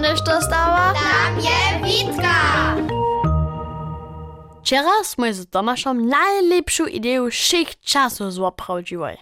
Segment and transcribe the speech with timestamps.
[0.00, 0.94] Staneš to stava?
[0.96, 2.36] Tam je Vitka!
[4.60, 9.20] Včeraj smo z Tomašom najlepšu idejo vseh časov zopravdživali.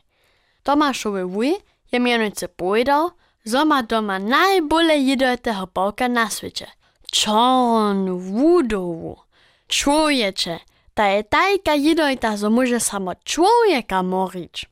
[0.63, 1.59] Tomašovi vuj
[1.91, 3.11] je mjenice povedal,
[3.45, 6.67] zo ma doma najbolje jedo tega polka na sveče.
[7.11, 9.17] Čon, vudovu,
[9.67, 10.59] človeče,
[10.95, 14.65] ta je tajka jedo in ta zo može samo človeka morič.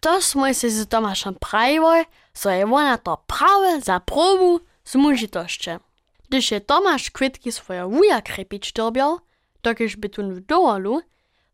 [0.00, 2.04] To smo se z Tomašem pravili,
[2.34, 5.78] so je ona to prave za probu, z mužitošće.
[6.28, 9.18] Gdyż je Tomasz kwitki swoje wuja krepić dobiał,
[9.62, 11.02] dokiż by tu w dołolu,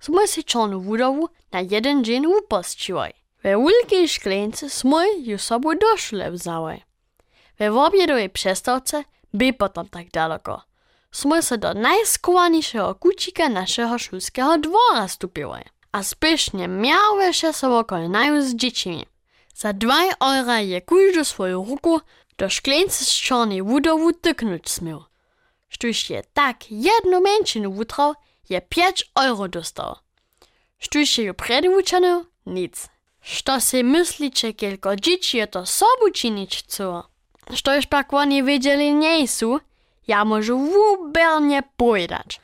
[0.00, 0.42] smo si
[0.78, 3.12] wudowu na jeden dzień upościły.
[3.44, 6.80] We wielkiej szklance smo ju sobą do szule wzały.
[7.58, 10.62] We obiedowej przestawce by potem tak daleko.
[11.10, 15.64] Smo se do najskovanejšieho kučika našeho šulského dvora stupili.
[15.92, 19.06] A spiešne miały się sobą kolnajú z dziecimi.
[19.54, 22.00] Za dwaj eura je każdy swoją ruku
[22.38, 25.04] do szklance z czarnej wudowu tyknąć smiał.
[25.68, 28.14] Sztuś je tak jedną męczynę wutrał,
[28.50, 29.96] je 5 euro dostał.
[30.78, 32.88] Sztuś je ju przedwuczano, nic.
[33.20, 37.02] Što si myślicie, kielko dzieci je to sobu czynić chcą?
[37.54, 39.58] Što już pak oni wiedzieli nie są,
[40.08, 42.40] ja może wubernie powiedzieć.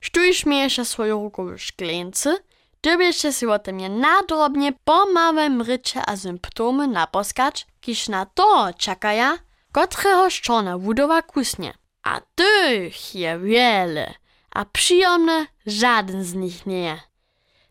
[0.00, 2.36] Sztuś miesza swoją ruku w szklance,
[2.82, 8.70] Dobieście si o tym je nadrobnie po małym rycie a symptomy naposkać, kiż na to
[8.78, 9.38] czekaja,
[9.72, 11.74] którego szczona wudowa kusnie.
[12.02, 14.14] A tych je wiele,
[14.50, 17.00] a przyjemne żaden z nich nie.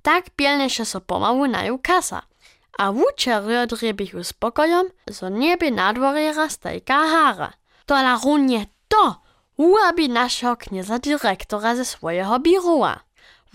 [0.01, 2.21] Tak pielnie się so pomału naju kasa,
[2.77, 7.53] a wuczery drebichu spokojom, zo niebie na dworze rastajka hara.
[7.85, 9.21] To la runie to,
[9.57, 13.04] uabi naszego knieza dyrektora ze swojego biroa.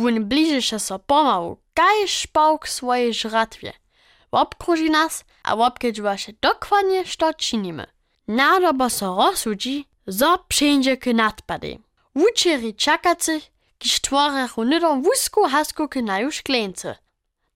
[0.01, 3.73] Wun bliży się so pomału, kaj szpałk swojej żratwie.
[4.31, 7.87] Obkruži nas, a obkedźwa się dokładnie, co czynimy.
[8.29, 11.79] Nadobo so rozsudzi, zo przyjdzie k nadpady.
[12.15, 13.41] Wuczeri czakacy,
[13.79, 16.97] kiż tworechu nydom wusku hasku k naju szklence.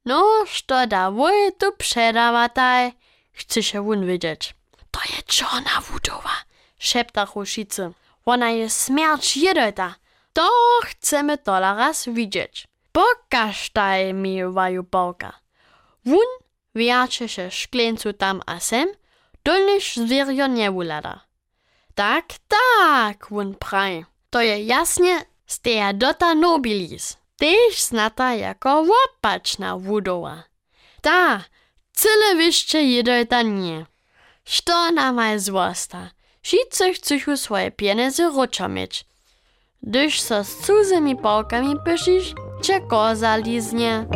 [0.05, 2.93] No, što da woj tu przedawataj,
[3.33, 4.55] chce się wun wiedzieć.
[4.91, 6.37] To je czona wudowa,
[6.79, 7.93] szepta Ruszicy.
[8.27, 9.95] Ona je śmierć jedota.
[10.35, 10.51] To
[10.85, 12.69] chcemy to raz widzieć.
[12.93, 15.33] Pokażtaj mi waju pałka.
[16.05, 16.31] Wun
[16.75, 18.89] wiacze się szkleńcu tam a sem,
[19.95, 21.21] zwierio nie ulada.
[21.95, 24.05] Tak, tak, wun praj.
[24.31, 27.17] To je jasnie z teja dota nobilis.
[27.37, 30.43] Tež znata jako łopaczna wudowa.
[31.03, 31.45] Ta,
[31.93, 33.87] cyle wyższe jedota nie.
[34.45, 36.11] Što nama je zwosta?
[36.43, 38.31] Wszyscy chcą swoje pieniądze
[38.69, 39.05] mieć.
[39.87, 44.07] Gdyż so z cudzymi pałkami pyszysz, cię koza liznie.